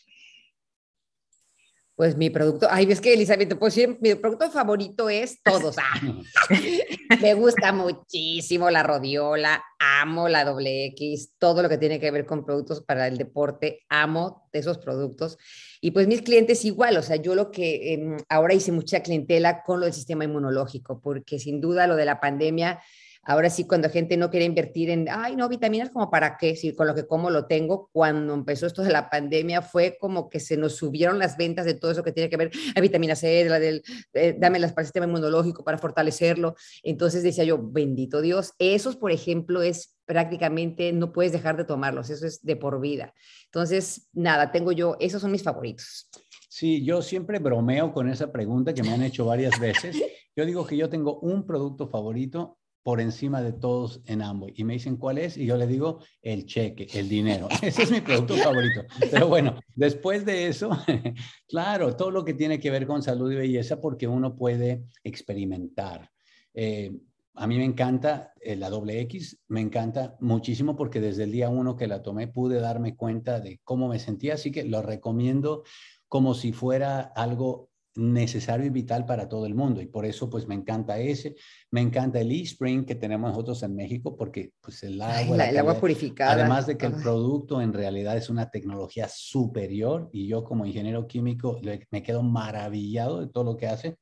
Pues 2.03 2.17
mi 2.17 2.31
producto, 2.31 2.67
ay, 2.69 2.85
ves 2.85 3.01
que 3.01 3.15
Elizabeth, 3.15 3.57
pues 3.57 3.77
mi 4.01 4.17
producto 4.17 4.51
favorito 4.51 5.09
es 5.09 5.41
todos. 5.41 5.77
Ah, 5.79 6.01
me 7.23 7.35
gusta 7.35 7.73
muchísimo 7.73 8.69
la 8.71 8.83
rodiola, 8.83 9.63
amo 9.79 10.29
la 10.29 10.45
doble 10.45 10.87
X, 10.87 11.35
todo 11.39 11.63
lo 11.63 11.69
que 11.69 11.79
tiene 11.79 12.01
que 12.01 12.11
ver 12.11 12.27
con 12.27 12.45
productos 12.45 12.83
para 12.83 13.07
el 13.07 13.19
deporte, 13.19 13.85
amo 13.89 14.49
esos 14.53 14.79
productos. 14.79 15.39
Y 15.81 15.93
pues 15.93 16.09
mis 16.09 16.23
clientes 16.23 16.65
igual, 16.65 16.97
o 16.97 17.03
sea, 17.03 17.15
yo 17.15 17.37
lo 17.37 17.53
que 17.53 17.95
em, 17.95 18.17
ahora 18.29 18.55
hice 18.55 18.73
mucha 18.73 18.99
clientela 18.99 19.63
con 19.63 19.79
lo 19.79 19.87
del 19.87 19.95
sistema 19.95 20.25
inmunológico, 20.25 21.01
porque 21.01 21.39
sin 21.39 21.61
duda 21.61 21.87
lo 21.87 21.95
de 21.95 22.05
la 22.05 22.19
pandemia 22.19 22.81
Ahora 23.25 23.51
sí, 23.51 23.65
cuando 23.65 23.89
gente 23.89 24.17
no 24.17 24.31
quiere 24.31 24.47
invertir 24.47 24.91
en, 24.91 25.09
ay, 25.09 25.37
no, 25.37 25.49
vitaminas, 25.49 25.91
como 25.91 26.11
para 26.11 26.37
qué, 26.37 26.57
si 26.57 26.75
con 26.75 26.89
lo 26.89 26.95
que 26.95 27.07
como 27.07 27.31
lo 27.31 27.47
tengo, 27.47 27.89
cuando 27.93 28.35
empezó 28.35 28.67
esto 28.67 28.83
de 28.83 28.91
la 28.91 29.09
pandemia 29.09 29.63
fue 29.63 29.97
como 30.01 30.29
que 30.29 30.41
se 30.41 30.57
nos 30.57 30.75
subieron 30.75 31.21
las 31.21 31.37
ventas 31.37 31.65
de 31.65 31.75
todo 31.75 31.93
eso 31.93 32.03
que 32.03 32.11
tiene 32.11 32.29
que 32.29 32.37
ver, 32.37 32.51
la 32.75 32.81
vitamina 32.81 33.15
C, 33.15 33.45
la 33.49 33.61
del, 33.61 33.85
eh, 34.15 34.35
dame 34.37 34.59
las 34.59 34.73
para 34.73 34.83
el 34.83 34.87
sistema 34.87 35.07
inmunológico 35.07 35.63
para 35.63 35.79
fortalecerlo. 35.79 36.57
Entonces 36.83 37.23
decía 37.23 37.45
yo, 37.45 37.59
bendito 37.63 38.21
Dios, 38.23 38.55
esos, 38.59 38.97
por 38.97 39.13
ejemplo, 39.13 39.63
es 39.63 39.97
prácticamente, 40.05 40.93
no 40.93 41.13
puedes 41.13 41.31
dejar 41.31 41.57
de 41.57 41.65
tomarlos, 41.65 42.11
eso 42.11 42.27
es 42.27 42.45
de 42.45 42.57
por 42.57 42.81
vida. 42.81 43.15
Entonces, 43.45 44.09
nada, 44.13 44.51
tengo 44.51 44.73
yo, 44.73 44.97
esos 44.99 45.23
son 45.23 45.31
mis 45.31 45.45
favoritos. 45.45 46.11
Sí, 46.49 46.85
yo 46.85 47.01
siempre 47.03 47.39
bromeo 47.39 47.93
con 47.93 48.09
esa 48.09 48.33
pregunta 48.33 48.75
que 48.75 48.83
me 48.83 48.91
han 48.91 49.03
hecho 49.03 49.25
varias 49.25 49.59
veces. 49.61 49.97
Yo 50.35 50.45
digo 50.45 50.67
que 50.67 50.77
yo 50.77 50.89
tengo 50.89 51.19
un 51.21 51.47
producto 51.47 51.89
favorito 51.89 52.59
por 52.83 53.01
encima 53.01 53.43
de 53.43 53.53
todos 53.53 54.01
en 54.07 54.23
Amway. 54.23 54.55
Y 54.57 54.65
me 54.65 54.75
dicen, 54.75 54.97
¿cuál 54.97 55.19
es? 55.19 55.37
Y 55.37 55.47
yo 55.47 55.57
le 55.57 55.67
digo, 55.67 56.01
el 56.21 56.47
cheque, 56.47 56.89
el 56.95 57.09
dinero. 57.09 57.49
Ese 57.63 57.85
es 57.85 57.91
mi 57.91 58.01
producto 58.01 58.37
favorito. 58.43 58.83
Pero 59.11 59.29
bueno, 59.29 59.59
después 59.75 60.25
de 60.25 60.49
eso, 60.49 60.71
claro, 61.49 61.97
todo 61.97 62.11
lo 62.11 62.25
que 62.25 62.35
tiene 62.35 62.59
que 62.59 62.71
ver 62.71 62.87
con 62.87 63.03
salud 63.03 63.31
y 63.33 63.37
belleza, 63.37 63.81
porque 63.81 64.09
uno 64.09 64.37
puede 64.37 64.85
experimentar. 65.05 66.11
Eh, 66.55 66.93
a 67.35 67.47
mí 67.47 67.57
me 67.57 67.65
encanta 67.65 68.35
eh, 68.41 68.57
la 68.57 68.69
doble 68.69 69.01
X, 69.01 69.39
me 69.49 69.61
encanta 69.61 70.17
muchísimo 70.21 70.77
porque 70.77 71.01
desde 71.01 71.25
el 71.25 71.33
día 71.33 71.49
uno 71.49 71.77
que 71.77 71.87
la 71.87 72.03
tomé 72.03 72.29
pude 72.29 72.61
darme 72.61 72.95
cuenta 72.95 73.41
de 73.41 73.61
cómo 73.65 73.89
me 73.89 73.99
sentía, 73.99 74.35
así 74.35 74.51
que 74.51 74.65
lo 74.65 74.83
recomiendo 74.83 75.63
como 76.09 76.35
si 76.35 76.53
fuera 76.53 77.01
algo 77.01 77.71
necesario 77.95 78.67
y 78.67 78.71
vital 78.71 79.05
para 79.05 79.29
todo 79.29 79.47
el 79.47 79.55
mundo. 79.55 79.81
Y 79.81 79.87
por 79.87 80.07
eso 80.07 80.29
pues 80.31 80.47
me 80.47 80.55
encanta 80.55 80.99
ese, 80.99 81.35
me 81.71 81.81
encanta 81.81 82.21
el 82.21 82.31
eSpring 82.33 82.85
que 82.85 82.95
tenemos 82.95 83.31
nosotros 83.31 83.63
en 83.63 83.75
México 83.75 84.17
porque 84.17 84.53
pues 84.61 84.83
el 84.83 85.01
agua, 85.01 85.49
el 85.49 85.59
agua 85.59 85.79
purificada, 85.79 86.33
además 86.33 86.67
de 86.67 86.77
que 86.77 86.87
el 86.87 86.95
producto 86.95 87.61
en 87.61 87.73
realidad 87.73 88.17
es 88.17 88.31
una 88.31 88.51
tecnología 88.51 89.09
superior 89.09 90.09
y 90.13 90.27
yo 90.27 90.45
como 90.45 90.67
ingeniero 90.67 91.07
químico 91.07 91.61
me 91.91 92.03
quedo 92.03 92.23
maravillado 92.23 93.21
de 93.21 93.29
todo 93.29 93.45
lo 93.45 93.57
que 93.57 93.69
hace 93.69 93.97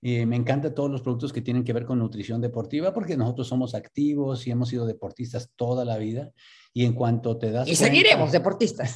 eh, 0.00 0.26
me 0.26 0.36
encanta 0.36 0.72
todos 0.72 0.90
los 0.90 1.02
productos 1.02 1.32
que 1.32 1.40
tienen 1.40 1.64
que 1.64 1.72
ver 1.72 1.84
con 1.84 1.98
nutrición 1.98 2.40
deportiva 2.40 2.94
porque 2.94 3.16
nosotros 3.16 3.48
somos 3.48 3.74
activos 3.74 4.46
y 4.46 4.52
hemos 4.52 4.68
sido 4.68 4.86
deportistas 4.86 5.50
toda 5.56 5.84
la 5.84 5.98
vida. 5.98 6.30
Y 6.72 6.84
en 6.84 6.92
cuanto 6.92 7.36
te 7.38 7.50
das 7.50 7.66
y 7.66 7.74
seguiremos 7.74 8.30
deportistas. 8.32 8.94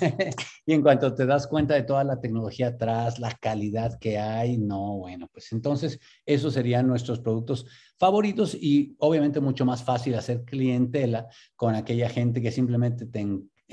y 0.67 0.73
en 0.73 0.83
cuanto 0.83 1.13
te 1.15 1.27
das 1.27 1.49
cuenta 1.49 1.75
de 1.75 1.83
toda 1.83 2.05
la 2.05 2.21
tecnología 2.21 2.69
atrás, 2.69 3.19
la 3.19 3.33
calidad 3.33 3.99
que 3.99 4.19
hay, 4.19 4.59
no, 4.59 4.99
bueno, 4.99 5.29
pues 5.33 5.51
entonces 5.53 5.99
esos 6.25 6.55
serían 6.55 6.87
nuestros 6.87 7.19
productos 7.19 7.67
favoritos 7.99 8.55
y 8.55 8.95
obviamente 8.99 9.41
mucho 9.41 9.65
más 9.65 9.83
fácil 9.83 10.15
hacer 10.15 10.45
clientela 10.45 11.27
con 11.57 11.75
aquella 11.75 12.09
gente 12.09 12.41
que 12.41 12.53
simplemente 12.53 13.07
te 13.07 13.21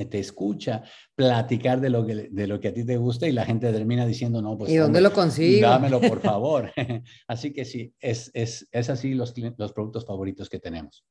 te 0.06 0.20
escucha 0.20 0.84
platicar 1.16 1.82
de 1.82 1.90
lo 1.90 2.06
que, 2.06 2.30
de 2.32 2.48
lo 2.48 2.60
que 2.60 2.70
a 2.70 2.74
ti 2.74 2.86
te 2.86 2.98
gusta 2.98 3.28
y 3.28 3.32
la 3.32 3.46
gente 3.46 3.72
termina 3.72 4.06
diciendo, 4.06 4.42
no, 4.42 4.58
pues... 4.58 4.72
¿Y 4.72 4.78
dónde 4.78 5.02
lo 5.02 5.12
consigo? 5.14 5.68
Dámelo, 5.68 6.00
por 6.02 6.22
favor. 6.22 6.72
así 7.28 7.54
que 7.54 7.66
sí, 7.66 7.94
es, 8.00 8.32
es, 8.34 8.68
es 8.72 8.90
así 8.90 9.14
los, 9.14 9.34
los 9.58 9.74
productos 9.74 10.06
favoritos 10.06 10.50
que 10.50 10.60
tenemos. 10.60 11.06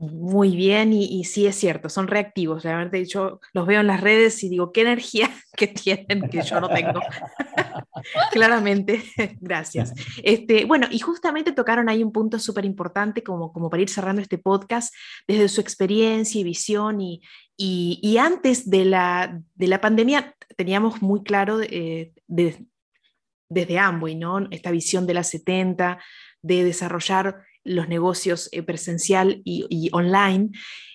Muy 0.00 0.54
bien, 0.54 0.92
y, 0.92 1.24
sí 1.24 1.48
es 1.48 1.56
cierto, 1.56 1.88
son 1.88 2.06
reactivos. 2.06 2.62
Realmente 2.62 3.04
yo 3.04 3.40
los 3.52 3.66
veo 3.66 3.80
en 3.80 3.88
las 3.88 4.00
redes 4.00 4.44
y 4.44 4.48
digo, 4.48 4.70
qué 4.70 4.82
energía 4.82 5.28
que 5.56 5.66
tienen 5.66 6.30
que 6.30 6.42
yo 6.42 6.60
no 6.60 6.68
tengo. 6.68 7.00
Claramente, 8.32 9.02
gracias. 9.40 9.92
Este, 10.22 10.66
bueno, 10.66 10.86
y 10.88 11.00
justamente 11.00 11.50
tocaron 11.50 11.88
ahí 11.88 12.04
un 12.04 12.12
punto 12.12 12.38
súper 12.38 12.64
importante 12.64 13.24
como, 13.24 13.52
como 13.52 13.70
para 13.70 13.82
ir 13.82 13.88
cerrando 13.88 14.22
este 14.22 14.38
podcast, 14.38 14.94
desde 15.26 15.48
su 15.48 15.60
experiencia 15.60 16.40
y 16.40 16.44
visión. 16.44 17.00
Y, 17.00 17.20
y, 17.56 18.18
antes 18.18 18.70
de 18.70 18.84
la, 18.84 19.40
de 19.56 19.66
la 19.66 19.80
pandemia 19.80 20.36
teníamos 20.56 21.02
muy 21.02 21.24
claro 21.24 21.60
eh, 21.60 22.12
desde 22.28 23.78
Amway, 23.80 24.14
¿no? 24.14 24.46
Esta 24.52 24.70
visión 24.70 25.08
de 25.08 25.14
las 25.14 25.28
70, 25.30 25.98
de 26.40 26.62
desarrollar 26.62 27.42
los 27.68 27.88
negocios 27.88 28.48
eh, 28.52 28.62
presencial 28.62 29.42
y, 29.44 29.88
online. 29.92 30.50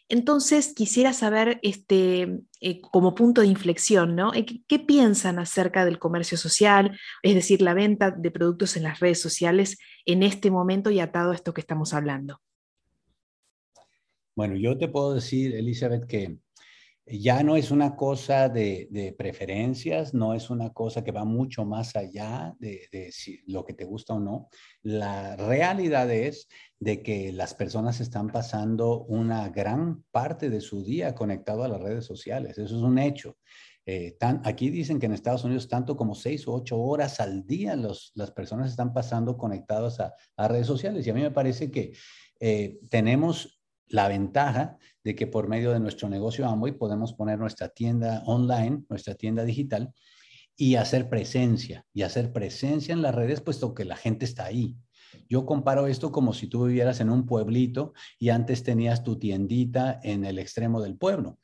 Entonces, 0.09 0.73
quisiera 0.75 1.13
saber, 1.13 1.59
este, 1.63 2.41
eh, 2.61 2.81
como 2.81 3.15
punto 3.15 3.41
de 3.41 3.47
inflexión, 3.47 4.15
¿no? 4.15 4.33
Eh, 4.33 4.45
¿Qué, 4.67 4.79
piensan 4.79 5.39
acerca 5.39 5.85
del 5.85 5.99
comercio 5.99 6.37
social, 6.37 6.99
es 7.21 7.35
decir, 7.35 7.61
la 7.61 7.73
venta 7.73 8.11
de 8.11 8.31
productos 8.31 8.75
en 8.75 8.83
las 8.83 8.99
redes 8.99 9.21
sociales 9.21 9.77
en 10.05 10.23
este 10.23 10.51
momento 10.51 10.91
y 10.91 10.99
atado 10.99 11.31
a 11.31 11.35
esto 11.35 11.53
que 11.53 11.61
estamos 11.61 11.93
hablando? 11.93 12.41
Bueno, 14.35 14.55
yo 14.55 14.77
te 14.77 14.87
puedo 14.87 15.13
decir, 15.13 15.55
Elizabeth, 15.55 16.05
que 16.05 16.37
ya 17.05 17.43
no 17.43 17.57
es 17.57 17.69
una 17.69 17.95
cosa 17.95 18.47
de, 18.47 19.13
preferencias, 19.17 20.13
no 20.13 20.33
es 20.33 20.49
una 20.49 20.71
cosa 20.71 21.03
que 21.03 21.11
va 21.11 21.25
mucho 21.25 21.65
más 21.65 21.95
allá 21.95 22.55
de, 22.59 23.11
lo 23.47 23.65
que 23.65 23.73
te 23.73 23.83
gusta 23.83 24.13
o 24.13 24.19
no. 24.19 24.47
La 24.81 25.35
realidad 25.35 26.09
es 26.11 26.47
de 26.79 27.03
que 27.03 27.33
las 27.33 27.53
personas 27.55 27.99
están 27.99 28.29
pasando 28.29 29.03
una 29.03 29.49
gran 29.49 30.03
parte 30.11 30.49
de 30.49 30.61
su 30.61 30.83
día 30.83 31.13
conectado 31.13 31.63
a 31.63 31.67
las 31.67 31.81
redes 31.81 32.05
sociales. 32.05 32.57
Eso 32.57 32.75
es 32.77 32.81
un 32.81 32.97
hecho. 32.97 33.37
Eh, 33.85 34.15
aquí 34.45 34.69
dicen 34.69 34.97
que 34.97 35.07
en 35.07 35.13
Estados 35.13 35.43
Unidos 35.43 35.67
tanto 35.67 35.97
como 35.97 36.15
seis 36.15 36.47
o 36.47 36.53
ocho 36.53 36.79
horas 36.79 37.19
al 37.19 37.45
día 37.45 37.75
las 37.75 38.31
personas 38.31 38.69
están 38.69 38.93
pasando 38.93 39.37
conectadas 39.37 39.99
a, 39.99 40.47
redes 40.47 40.67
sociales. 40.67 41.05
Y 41.05 41.09
a 41.09 41.13
mí 41.13 41.21
me 41.21 41.31
parece 41.31 41.69
que 41.69 41.91
eh, 42.39 42.79
tenemos 42.89 43.61
la 43.87 44.07
ventaja 44.07 44.77
de 45.03 45.15
que 45.15 45.27
por 45.27 45.47
medio 45.47 45.71
de 45.71 45.79
nuestro 45.79 46.09
negocio 46.09 46.47
Amway 46.47 46.73
podemos 46.73 47.13
poner 47.13 47.39
nuestra 47.39 47.69
tienda 47.69 48.23
online, 48.25 48.83
nuestra 48.89 49.15
tienda 49.15 49.43
digital 49.43 49.93
y 50.55 50.75
hacer 50.75 51.09
presencia, 51.09 51.85
y 51.93 52.03
hacer 52.03 52.31
presencia 52.31 52.93
en 52.93 53.01
las 53.01 53.15
redes 53.15 53.41
puesto 53.41 53.73
que 53.73 53.85
la 53.85 53.95
gente 53.95 54.25
está 54.25 54.45
ahí. 54.45 54.75
Yo 55.29 55.45
comparo 55.45 55.87
esto 55.87 56.11
como 56.11 56.33
si 56.33 56.47
tú 56.47 56.65
vivieras 56.65 56.99
en 56.99 57.09
un 57.09 57.25
pueblito 57.25 57.93
y 58.19 58.29
antes 58.29 58.63
tenías 58.63 59.03
tu 59.03 59.17
tiendita 59.17 59.99
en 60.03 60.25
el 60.25 60.39
extremo 60.39 60.81
del 60.81 60.97
pueblo. 60.97 61.39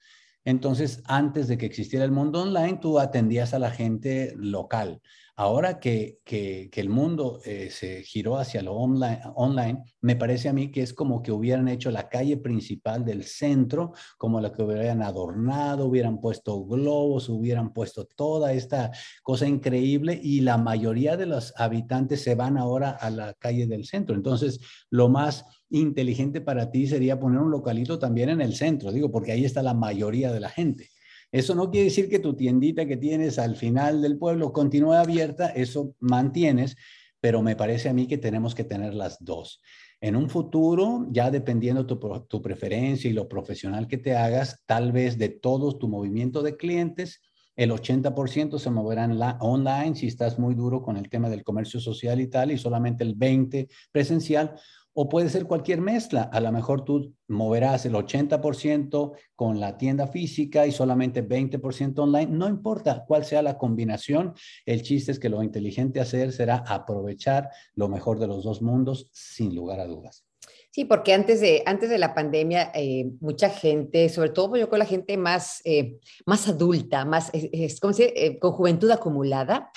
Entonces, 0.45 1.03
antes 1.05 1.47
de 1.47 1.57
que 1.57 1.65
existiera 1.65 2.05
el 2.05 2.11
mundo 2.11 2.41
online, 2.41 2.79
tú 2.81 2.99
atendías 2.99 3.53
a 3.53 3.59
la 3.59 3.71
gente 3.71 4.33
local. 4.37 5.01
Ahora 5.39 5.79
que, 5.79 6.19
el 6.25 6.89
mundo 6.89 7.39
eh, 7.45 7.69
se 7.71 8.03
giró 8.03 8.37
hacia 8.37 8.61
lo 8.61 8.73
online, 8.73 9.21
online, 9.35 9.83
me 10.01 10.17
parece 10.17 10.49
a 10.49 10.53
mí 10.53 10.69
que 10.69 10.81
es 10.81 10.93
como 10.93 11.21
que 11.21 11.31
hubieran 11.31 11.69
hecho 11.69 11.91
la 11.91 12.09
calle 12.09 12.35
principal 12.35 13.05
del 13.05 13.23
centro, 13.23 13.93
como 14.17 14.41
la 14.41 14.51
que 14.51 14.63
hubieran 14.63 15.01
adornado, 15.01 15.85
hubieran 15.85 16.19
puesto 16.19 16.65
globos, 16.65 17.29
hubieran 17.29 17.71
puesto 17.71 18.03
toda 18.03 18.51
esta 18.51 18.91
cosa 19.23 19.47
increíble 19.47 20.19
y 20.21 20.41
la 20.41 20.57
mayoría 20.57 21.15
de 21.15 21.27
los 21.27 21.53
habitantes 21.55 22.21
se 22.21 22.35
van 22.35 22.57
ahora 22.57 22.89
a 22.91 23.09
la 23.09 23.33
calle 23.33 23.65
del 23.65 23.85
centro. 23.85 24.15
Entonces, 24.15 24.59
lo 24.89 25.07
más 25.07 25.45
inteligente 25.69 26.41
para 26.41 26.69
ti 26.69 26.85
sería 26.85 27.17
poner 27.17 27.39
un 27.39 27.51
localito 27.51 27.97
también 27.97 28.27
en 28.27 28.41
el 28.41 28.55
centro, 28.57 28.91
digo, 28.91 29.09
porque 29.09 29.31
ahí 29.31 29.45
está 29.45 29.63
la 29.63 29.73
mayoría 29.73 30.33
de 30.33 30.41
la 30.41 30.49
gente. 30.49 30.89
Eso 31.31 31.53
no 31.53 31.69
quiere 31.69 31.85
decir 31.85 32.09
que 32.09 32.19
tu 32.19 32.35
tiendita 32.35 32.85
que 32.85 32.97
tienes 32.97 33.37
al 33.37 33.55
final 33.55 34.01
del 34.01 34.17
pueblo 34.17 34.51
continúe 34.51 34.93
abierta, 34.93 35.47
eso 35.49 35.95
mantienes, 35.99 36.75
pero 37.21 37.41
me 37.41 37.55
parece 37.55 37.89
a 37.89 37.93
mí 37.93 38.07
que 38.07 38.17
tenemos 38.17 38.55
que 38.55 38.63
tener 38.63 38.93
las 38.93 39.23
dos. 39.23 39.61
En 40.01 40.15
un 40.15 40.29
futuro, 40.29 41.07
ya 41.11 41.29
dependiendo 41.29 41.85
tu, 41.85 41.99
tu 42.27 42.41
preferencia 42.41 43.09
y 43.09 43.13
lo 43.13 43.27
profesional 43.27 43.87
que 43.87 43.97
te 43.97 44.15
hagas, 44.15 44.63
tal 44.65 44.91
vez 44.91 45.17
de 45.17 45.29
todo 45.29 45.77
tu 45.77 45.87
movimiento 45.87 46.41
de 46.41 46.55
clientes, 46.55 47.21
el 47.59 47.71
80% 47.71 48.57
se 48.57 48.69
moverán 48.69 49.19
la 49.19 49.37
online 49.41 49.93
si 49.93 50.07
estás 50.07 50.39
muy 50.39 50.55
duro 50.55 50.81
con 50.81 50.95
el 50.95 51.09
tema 51.09 51.29
del 51.29 51.43
comercio 51.43 51.81
social 51.81 52.21
y 52.21 52.27
tal, 52.27 52.51
y 52.51 52.57
solamente 52.57 53.03
el 53.03 53.17
20% 53.17 53.67
presencial, 53.91 54.55
o 54.93 55.07
puede 55.07 55.29
ser 55.29 55.45
cualquier 55.45 55.81
mezcla. 55.81 56.23
A 56.23 56.39
lo 56.39 56.51
mejor 56.51 56.83
tú 56.83 57.13
moverás 57.27 57.85
el 57.85 57.93
80% 57.93 59.13
con 59.35 59.59
la 59.59 59.77
tienda 59.77 60.07
física 60.07 60.65
y 60.67 60.71
solamente 60.71 61.27
20% 61.27 61.99
online. 61.99 62.27
No 62.31 62.47
importa 62.47 63.05
cuál 63.07 63.25
sea 63.25 63.41
la 63.41 63.57
combinación, 63.57 64.33
el 64.65 64.81
chiste 64.81 65.11
es 65.11 65.19
que 65.19 65.29
lo 65.29 65.43
inteligente 65.43 65.99
hacer 65.99 66.31
será 66.31 66.63
aprovechar 66.67 67.49
lo 67.75 67.87
mejor 67.87 68.19
de 68.19 68.27
los 68.27 68.43
dos 68.43 68.61
mundos 68.61 69.09
sin 69.13 69.55
lugar 69.55 69.79
a 69.79 69.85
dudas. 69.85 70.25
Sí, 70.71 70.85
porque 70.85 71.13
antes 71.13 71.41
de, 71.41 71.63
antes 71.65 71.89
de 71.89 71.97
la 71.97 72.13
pandemia, 72.13 72.71
eh, 72.75 73.09
mucha 73.21 73.49
gente, 73.49 74.07
sobre 74.07 74.29
todo 74.29 74.55
yo 74.55 74.69
con 74.69 74.77
la 74.77 74.85
gente 74.85 75.17
más, 75.17 75.61
eh, 75.65 75.99
más 76.27 76.47
adulta, 76.47 77.05
más, 77.05 77.31
es, 77.33 77.49
eh, 77.51 78.39
con 78.39 78.53
juventud 78.53 78.91
acumulada, 78.91 79.71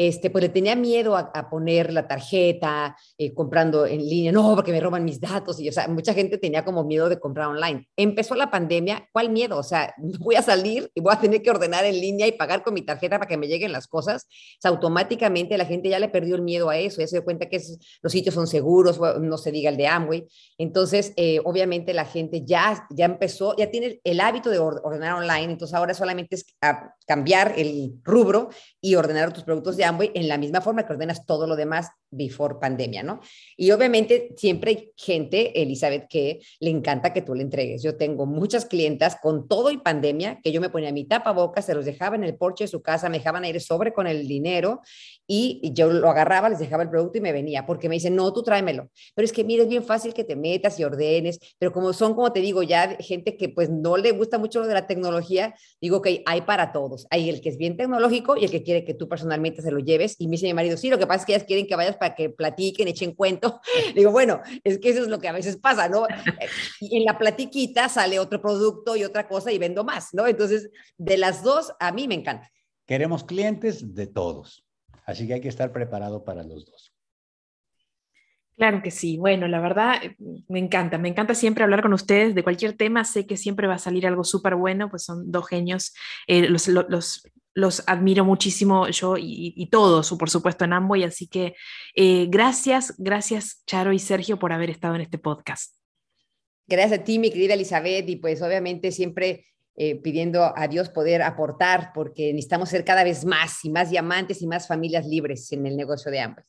este, 0.00 0.30
pues 0.30 0.40
le 0.40 0.48
tenía 0.48 0.74
miedo 0.76 1.14
a, 1.14 1.50
poner 1.50 1.92
la 1.92 2.08
tarjeta, 2.08 2.96
eh, 3.18 3.34
comprando 3.34 3.84
en 3.84 3.98
línea, 3.98 4.32
no, 4.32 4.54
porque 4.54 4.72
me 4.72 4.80
roban 4.80 5.04
mis 5.04 5.20
datos, 5.20 5.60
y 5.60 5.68
o 5.68 5.72
sea, 5.72 5.88
mucha 5.88 6.14
gente 6.14 6.38
tenía 6.38 6.64
como 6.64 6.84
miedo 6.84 7.10
de 7.10 7.20
comprar 7.20 7.48
online. 7.48 7.86
Empezó 7.98 8.34
la 8.34 8.50
pandemia, 8.50 9.06
¿cuál 9.12 9.28
miedo? 9.28 9.58
O 9.58 9.62
sea, 9.62 9.94
voy 10.20 10.36
a 10.36 10.42
salir 10.42 10.90
y 10.94 11.02
voy 11.02 11.12
a 11.12 11.20
tener 11.20 11.42
que 11.42 11.50
ordenar 11.50 11.84
en 11.84 12.00
línea 12.00 12.26
y 12.26 12.32
pagar 12.32 12.62
con 12.62 12.72
mi 12.72 12.80
tarjeta 12.80 13.18
para 13.18 13.28
que 13.28 13.36
me 13.36 13.46
lleguen 13.46 13.72
las 13.72 13.88
cosas. 13.88 14.24
O 14.24 14.60
sea, 14.62 14.70
automáticamente 14.70 15.58
la 15.58 15.66
gente 15.66 15.90
ya 15.90 15.98
le 15.98 16.08
perdió 16.08 16.34
el 16.34 16.40
miedo 16.40 16.70
a 16.70 16.78
eso, 16.78 17.02
ya 17.02 17.06
se 17.06 17.16
dio 17.16 17.24
cuenta 17.24 17.50
que 17.50 17.60
los 18.00 18.10
sitios 18.10 18.34
son 18.34 18.46
seguros, 18.46 18.98
no 19.20 19.36
se 19.36 19.52
diga 19.52 19.68
el 19.68 19.76
de 19.76 19.86
Amway. 19.86 20.26
Entonces, 20.56 21.12
eh, 21.16 21.40
obviamente 21.44 21.92
la 21.92 22.06
gente 22.06 22.46
ya, 22.46 22.86
ya 22.88 23.04
empezó, 23.04 23.54
ya 23.54 23.70
tiene 23.70 24.00
el 24.04 24.20
hábito 24.20 24.48
de 24.48 24.60
ordenar 24.60 25.16
online, 25.16 25.52
entonces 25.52 25.74
ahora 25.74 25.92
solamente 25.92 26.36
es 26.36 26.46
cambiar 27.06 27.52
el 27.58 28.00
rubro 28.02 28.48
y 28.80 28.94
ordenar 28.94 29.28
otros 29.28 29.44
productos 29.44 29.76
de 29.76 29.89
En 29.98 30.28
la 30.28 30.38
misma 30.38 30.60
forma 30.60 30.86
que 30.86 30.92
ordenas 30.92 31.26
todo 31.26 31.46
lo 31.46 31.56
demás 31.56 31.90
before 32.10 32.56
pandemia, 32.60 33.02
¿no? 33.02 33.20
Y 33.56 33.70
obviamente 33.70 34.34
siempre 34.36 34.70
hay 34.70 34.92
gente, 34.96 35.60
Elizabeth, 35.60 36.08
que 36.08 36.40
le 36.60 36.70
encanta 36.70 37.12
que 37.12 37.22
tú 37.22 37.34
le 37.34 37.42
entregues. 37.42 37.82
Yo 37.82 37.96
tengo 37.96 38.26
muchas 38.26 38.66
clientas 38.66 39.16
con 39.20 39.48
todo 39.48 39.70
y 39.70 39.78
pandemia 39.78 40.40
que 40.42 40.52
yo 40.52 40.60
me 40.60 40.70
ponía 40.70 40.92
mi 40.92 41.04
tapabocas, 41.04 41.64
se 41.64 41.74
los 41.74 41.84
dejaba 41.84 42.16
en 42.16 42.24
el 42.24 42.36
porche 42.36 42.64
de 42.64 42.68
su 42.68 42.82
casa, 42.82 43.08
me 43.08 43.18
dejaban 43.18 43.44
ir 43.44 43.60
sobre 43.60 43.92
con 43.92 44.06
el 44.06 44.26
dinero 44.26 44.80
y 45.26 45.72
yo 45.74 45.90
lo 45.90 46.10
agarraba, 46.10 46.48
les 46.48 46.58
dejaba 46.58 46.82
el 46.82 46.90
producto 46.90 47.18
y 47.18 47.20
me 47.20 47.32
venía, 47.32 47.64
porque 47.64 47.88
me 47.88 47.94
dicen, 47.94 48.16
no, 48.16 48.32
tú 48.32 48.42
tráemelo. 48.42 48.90
Pero 49.14 49.24
es 49.24 49.32
que, 49.32 49.44
mira, 49.44 49.62
es 49.62 49.68
bien 49.68 49.84
fácil 49.84 50.12
que 50.12 50.24
te 50.24 50.34
metas 50.34 50.78
y 50.80 50.84
ordenes, 50.84 51.38
pero 51.58 51.72
como 51.72 51.92
son, 51.92 52.14
como 52.14 52.32
te 52.32 52.40
digo, 52.40 52.62
ya 52.62 52.96
gente 52.98 53.36
que 53.36 53.48
pues 53.48 53.70
no 53.70 53.96
le 53.96 54.10
gusta 54.10 54.38
mucho 54.38 54.60
lo 54.60 54.66
de 54.66 54.74
la 54.74 54.86
tecnología, 54.86 55.54
digo 55.80 56.02
que 56.02 56.22
hay 56.26 56.40
para 56.42 56.72
todos. 56.72 57.06
Hay 57.10 57.28
el 57.28 57.40
que 57.40 57.48
es 57.48 57.56
bien 57.56 57.76
tecnológico 57.76 58.36
y 58.36 58.44
el 58.44 58.50
que 58.50 58.62
quiere 58.62 58.84
que 58.84 58.94
tú 58.94 59.08
personalmente 59.08 59.62
se 59.62 59.70
lo 59.70 59.78
lleves. 59.78 60.16
Y 60.18 60.26
me 60.26 60.32
dice 60.32 60.46
mi 60.46 60.54
marido, 60.54 60.76
sí, 60.76 60.90
lo 60.90 60.98
que 60.98 61.06
pasa 61.06 61.20
es 61.20 61.26
que 61.26 61.34
ellas 61.34 61.44
quieren 61.44 61.66
que 61.66 61.76
vayas 61.76 61.96
para 62.00 62.14
que 62.14 62.30
platiquen, 62.30 62.88
echen 62.88 63.14
cuento. 63.14 63.60
Digo, 63.94 64.10
bueno, 64.10 64.40
es 64.64 64.78
que 64.78 64.88
eso 64.88 65.02
es 65.02 65.08
lo 65.08 65.20
que 65.20 65.28
a 65.28 65.32
veces 65.32 65.58
pasa, 65.58 65.88
¿no? 65.88 66.06
Y 66.80 66.96
en 66.96 67.04
la 67.04 67.18
platiquita 67.18 67.88
sale 67.88 68.18
otro 68.18 68.40
producto 68.40 68.96
y 68.96 69.04
otra 69.04 69.28
cosa 69.28 69.52
y 69.52 69.58
vendo 69.58 69.84
más, 69.84 70.14
¿no? 70.14 70.26
Entonces, 70.26 70.70
de 70.96 71.18
las 71.18 71.44
dos, 71.44 71.72
a 71.78 71.92
mí 71.92 72.08
me 72.08 72.14
encanta. 72.14 72.50
Queremos 72.86 73.22
clientes 73.22 73.94
de 73.94 74.06
todos, 74.06 74.64
así 75.04 75.26
que 75.26 75.34
hay 75.34 75.40
que 75.40 75.48
estar 75.48 75.72
preparado 75.72 76.24
para 76.24 76.42
los 76.42 76.64
dos. 76.64 76.89
Claro 78.60 78.82
que 78.82 78.90
sí. 78.90 79.16
Bueno, 79.16 79.48
la 79.48 79.58
verdad 79.58 80.02
me 80.48 80.58
encanta, 80.58 80.98
me 80.98 81.08
encanta 81.08 81.34
siempre 81.34 81.64
hablar 81.64 81.80
con 81.80 81.94
ustedes 81.94 82.34
de 82.34 82.42
cualquier 82.42 82.76
tema. 82.76 83.06
Sé 83.06 83.26
que 83.26 83.38
siempre 83.38 83.66
va 83.66 83.76
a 83.76 83.78
salir 83.78 84.06
algo 84.06 84.22
súper 84.22 84.54
bueno, 84.54 84.90
pues 84.90 85.02
son 85.02 85.32
dos 85.32 85.48
genios. 85.48 85.94
Eh, 86.26 86.46
los, 86.46 86.68
los, 86.68 87.22
los 87.54 87.82
admiro 87.86 88.22
muchísimo 88.26 88.86
yo 88.88 89.14
y, 89.18 89.66
todos, 89.70 90.10
por 90.10 90.28
supuesto, 90.28 90.66
en 90.66 90.74
Amway. 90.74 91.04
Así 91.04 91.26
que 91.26 91.54
eh, 91.94 92.26
gracias, 92.28 92.94
gracias 92.98 93.62
Charo 93.64 93.94
y 93.94 93.98
Sergio 93.98 94.38
por 94.38 94.52
haber 94.52 94.68
estado 94.68 94.94
en 94.94 95.00
este 95.00 95.16
podcast. 95.16 95.76
Gracias 96.68 97.00
a 97.00 97.02
ti, 97.02 97.18
mi 97.18 97.30
querida 97.30 97.54
Elizabeth, 97.54 98.06
y 98.10 98.16
pues 98.16 98.42
obviamente 98.42 98.92
siempre 98.92 99.46
eh, 99.74 99.96
pidiendo 100.02 100.52
a 100.54 100.68
Dios 100.68 100.90
poder 100.90 101.22
aportar, 101.22 101.92
porque 101.94 102.34
necesitamos 102.34 102.68
ser 102.68 102.84
cada 102.84 103.04
vez 103.04 103.24
más 103.24 103.64
y 103.64 103.70
más 103.70 103.88
diamantes 103.88 104.42
y 104.42 104.46
más 104.46 104.68
familias 104.68 105.06
libres 105.06 105.50
en 105.50 105.66
el 105.66 105.78
negocio 105.78 106.10
de 106.10 106.20
Amway. 106.20 106.44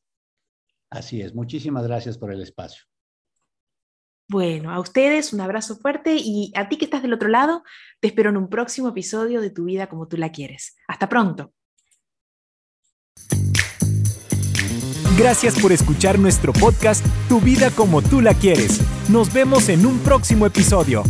Así 0.91 1.21
es, 1.21 1.33
muchísimas 1.33 1.87
gracias 1.87 2.17
por 2.17 2.31
el 2.31 2.41
espacio. 2.41 2.83
Bueno, 4.29 4.71
a 4.71 4.79
ustedes 4.79 5.33
un 5.33 5.41
abrazo 5.41 5.77
fuerte 5.77 6.15
y 6.15 6.53
a 6.55 6.69
ti 6.69 6.77
que 6.77 6.85
estás 6.85 7.01
del 7.01 7.13
otro 7.13 7.27
lado, 7.27 7.63
te 7.99 8.07
espero 8.07 8.29
en 8.29 8.37
un 8.37 8.49
próximo 8.49 8.89
episodio 8.89 9.41
de 9.41 9.49
Tu 9.49 9.65
vida 9.65 9.87
como 9.87 10.07
tú 10.07 10.17
la 10.17 10.31
quieres. 10.31 10.77
Hasta 10.87 11.09
pronto. 11.09 11.53
Gracias 15.17 15.59
por 15.61 15.71
escuchar 15.71 16.17
nuestro 16.17 16.53
podcast 16.53 17.05
Tu 17.27 17.39
vida 17.41 17.71
como 17.71 18.01
tú 18.01 18.21
la 18.21 18.33
quieres. 18.33 18.79
Nos 19.09 19.31
vemos 19.33 19.69
en 19.69 19.85
un 19.85 19.99
próximo 19.99 20.45
episodio. 20.45 21.03